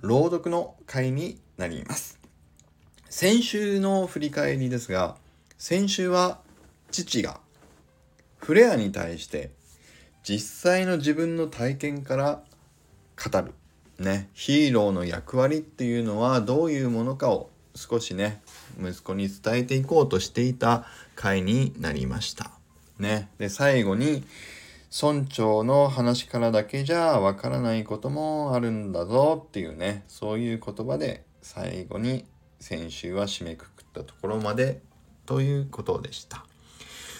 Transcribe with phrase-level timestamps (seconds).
[0.00, 2.18] 朗読の回になります。
[3.10, 5.16] 先週の振り返りですが、
[5.58, 6.40] 先週は
[6.90, 7.40] 父が
[8.38, 9.50] フレアに対して
[10.22, 12.42] 実際の自分の体験から
[13.16, 13.54] 語る。
[13.98, 18.40] ね、ヒーローの役割っていうのはどういうものかを少しね、
[18.80, 20.86] 息子に伝えていこうとしていた
[21.16, 22.52] 回になりました。
[23.00, 23.28] ね。
[23.38, 24.22] で、最後に、
[24.90, 32.24] 村長の話からだけじゃわからないこともあるんだぞっていうね、そういう言葉で最後に
[32.58, 34.80] 先週は締めくくったところまで
[35.26, 36.46] ということでした。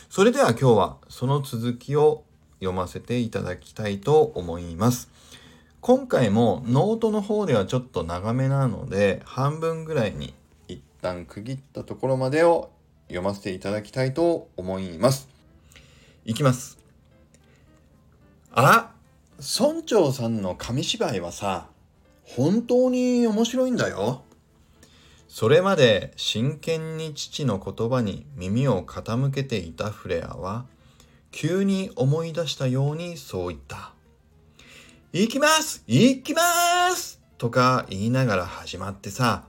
[0.08, 2.24] それでは今日はその続きを
[2.60, 5.10] 読ませていただきたいと思います。
[5.82, 10.34] 今回もノートの方ではちょっと長めなので半分ぐらいに
[10.66, 12.70] 一旦区切ったところまでを
[13.08, 15.28] 読ませていただきたいと思います。
[16.24, 16.87] いきます。
[18.52, 18.92] あ？
[19.38, 21.68] 村長さんの紙芝居はさ、
[22.24, 24.22] 本当に面白いんだよ。
[25.28, 30.66] それまで真剣に父の言葉に耳を傾けていたフレアは、
[31.30, 33.92] 急に思い出したようにそう言った。
[35.12, 36.42] 行きます行きま
[36.94, 39.44] すとか言いながら始まってさ、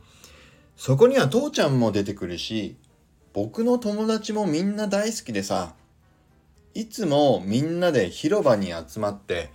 [0.78, 2.78] そこには父ちゃんも出てくるし、
[3.34, 5.73] 僕の友達もみんな大好きでさ、
[6.73, 9.52] いつもみんなで広場に集まって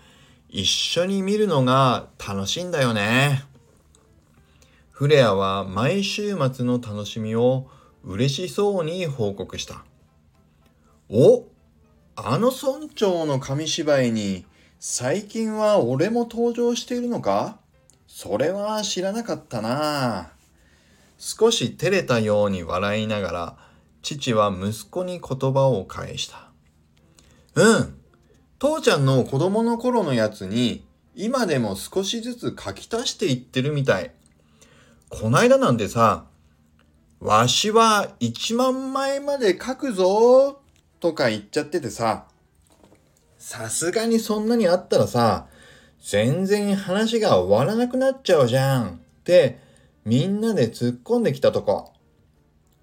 [0.48, 3.44] 一緒に見るのが楽しいんだよね。
[4.90, 7.68] フレアは毎週末の楽しみを
[8.04, 9.84] 嬉しそうに報告した。
[11.08, 11.44] お
[12.16, 14.46] あの村長の紙芝居に
[14.78, 17.58] 最近は俺も登場しているのか？
[18.06, 20.30] それは知らなかったな。
[21.18, 23.56] 少し照れたように笑いながら
[24.02, 26.50] 父は息子に言葉を返した。
[27.54, 27.94] うん。
[28.58, 34.10] 父ちゃんの子供の頃のやつに今でも少しずつ書き足していってるみたい。
[35.08, 36.24] こないだなんてさ、
[37.20, 40.60] わしは1万枚まで書くぞ
[41.00, 42.26] とか言っちゃっててさ、
[43.38, 45.46] さすがにそんなにあったらさ、
[46.00, 49.58] 全然話が終わらなくなっちゃうじゃんって
[50.04, 51.92] みんなで突っ込んできたとこ。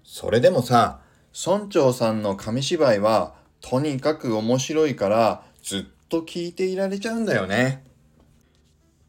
[0.04, 1.00] それでもさ、
[1.34, 7.84] 村長さんの紙芝居はとにかく面白いからずっと聞いていられちゃうんだよね。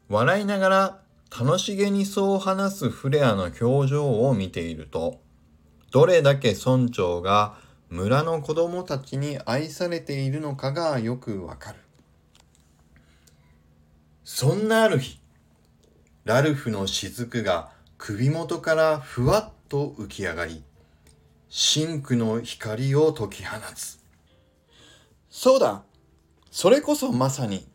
[0.08, 1.00] 笑いながら
[1.38, 5.20] 楽しげにそう話すフレアの表情を見ていると、
[5.90, 7.56] どれだけ村長が
[7.90, 11.78] 村の子供たちに愛されているのかがよくわかる。
[14.24, 15.20] そんなある日、
[16.24, 20.62] ラルフの雫が首元からふわっと浮き上がり、
[21.48, 24.03] 真紅の光を解き放つ。
[25.36, 25.82] そうだ。
[26.52, 27.66] それこそまさに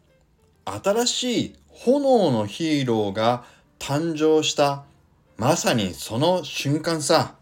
[0.63, 3.43] 新しい炎のヒーローが
[3.79, 4.85] 誕生した
[5.35, 7.35] まさにその瞬間さ。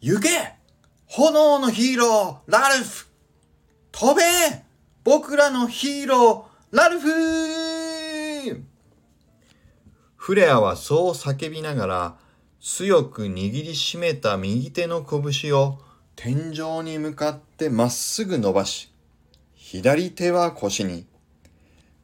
[0.00, 0.54] 行け！
[1.08, 3.06] 炎のヒーローラルフ！
[3.92, 4.22] 飛べ！
[5.04, 8.64] 僕らのヒーローラルフ！
[10.16, 12.16] フレアはそう叫びながら
[12.62, 15.78] 強く握りしめた右手の拳を
[16.16, 18.92] 天井に向かってまっすぐ伸ばし、
[19.54, 21.06] 左手は腰に、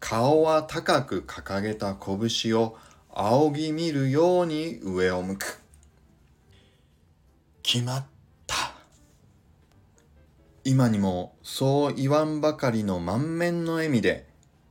[0.00, 2.76] 顔は高く掲げた拳を
[3.10, 5.60] 仰ぎ見るように上を向く。
[7.62, 8.06] 決まっ
[8.46, 8.72] た。
[10.64, 14.26] 今にもそう言わんばかりの満面の笑みで、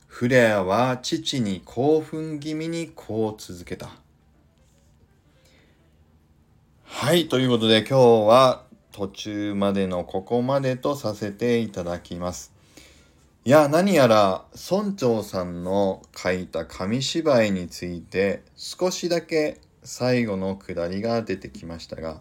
[0.06, 3.90] フレアは父に興奮気味にこう続けた。
[6.84, 7.98] はい、ということで今日
[8.28, 12.52] は途中までのここまでとさせていただきます。
[13.44, 22.20] いや、何やら村長さんの書いた紙芝居について少しだけ最後のくだりが出てきましたが、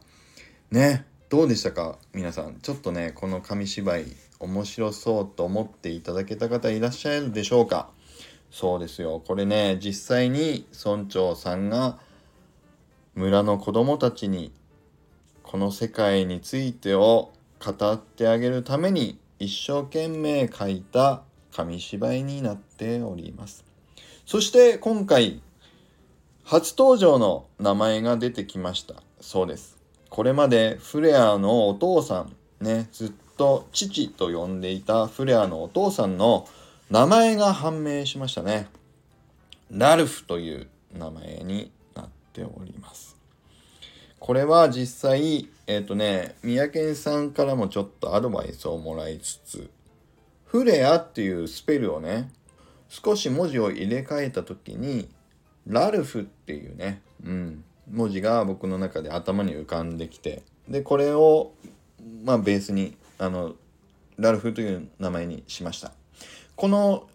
[0.71, 1.98] ね、どうでしたか？
[2.13, 2.56] 皆さん。
[2.62, 4.06] ちょっとね、この紙芝居
[4.39, 7.89] 面白そうと思っていただけた方いらっしゃるでしょうか？
[8.50, 9.21] そうですよ。
[9.27, 12.00] これね、実際に村長さんが
[13.13, 14.54] 村の子供たちに
[15.49, 23.65] この世界についてを語ってあげるために一生懸命書いた紙芝居になっております。
[24.27, 25.41] そして今回
[26.43, 29.01] 初登場の名前が出てきました。
[29.21, 29.75] そうです。
[30.11, 36.47] これまでフレアのお父さんねずっと父と呼んでいたフレアのお父さんの
[36.91, 38.67] 名前が判明しましたね。
[39.71, 43.19] ラルフという名前になっております。
[44.29, 49.71] これは実際えっ、ー、とね三宅さんからもちょっとアドバイスをもらいつつ
[50.45, 52.29] フレアっていうスペルをね
[52.89, 55.09] 少し文字を入れ替えた時に
[55.65, 61.53] ラルフっていうね、うん、文字が僕の中で頭に浮かんできてでこれを
[62.23, 63.55] まあベースにあの
[64.17, 65.91] ラルフという名前にしました。
[66.55, 67.07] この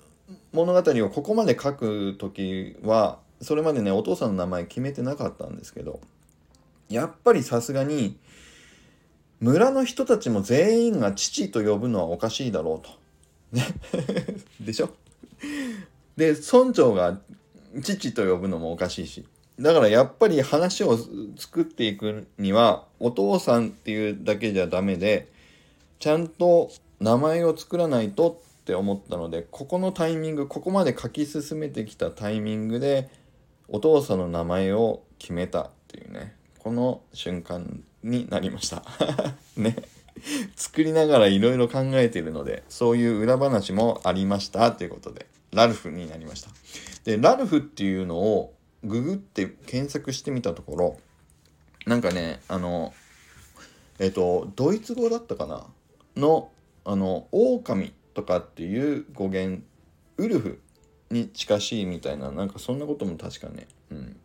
[0.53, 6.01] 物語をここまで書く時はそれまでねお父さんの名前決めてなかったんですけど
[6.89, 8.19] やっぱりさすがに
[9.41, 12.91] 村の人たちも全員が父と呼ぶのはおかしいだろうと。
[13.53, 13.65] ね。
[14.61, 14.91] でしょ？
[16.17, 17.21] で村長が
[17.83, 19.25] 父と呼ぶのもおかしいし。
[19.61, 20.99] だからやっぱり話を
[21.37, 25.29] 作っていくにはお父さんっていうだけじゃダメで
[26.01, 33.09] ちゃんと名前を作らないとって思ったのでここのタイミングここまで書き進めてきたタイミングで
[33.69, 36.35] お父さんの名前を決めたっていうね。
[36.65, 38.83] この瞬間になりました。
[39.57, 39.77] ね。
[40.57, 46.49] 作りながらいろいろ考えているのでそういう裏話もありましたということでラルフになりました。
[47.05, 50.97] でラルフっていうのをググって検索してみたところ
[51.85, 52.95] なんかねあの
[53.99, 55.67] えっ、とドイツ語だったかな？
[56.17, 56.51] の
[56.87, 59.63] あの狼とかっていう語源
[60.17, 60.61] ウルフ
[61.11, 64.17] に近しいみたいななんかそんなことも確かね、うん、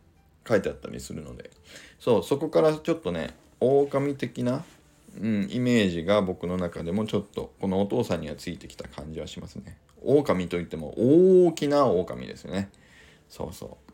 [0.50, 1.50] 書いてあったりするので。
[1.98, 4.64] そうそこからちょっとね狼的な、
[5.20, 9.78] うん、イメージが僕の中でもちょっとこのお父さんにはついてきた感じはしますね。
[10.02, 10.94] 狼といっても
[11.46, 12.70] 大きな狼ですよね。
[13.28, 13.92] そうそう。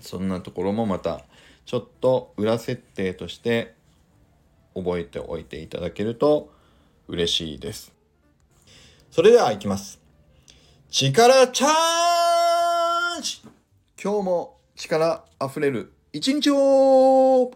[0.00, 1.24] そんなところもまた
[1.64, 3.74] ちょっと裏設定として
[4.74, 6.52] 覚えておいていただけると
[7.08, 7.92] 嬉しいです。
[9.10, 9.98] それでは行きます。
[10.90, 13.40] 力チャージ！
[14.02, 17.50] 今日も力あふれる一日を